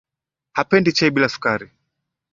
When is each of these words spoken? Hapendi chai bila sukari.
Hapendi 0.53 0.91
chai 0.93 1.11
bila 1.11 1.29
sukari. 1.29 1.67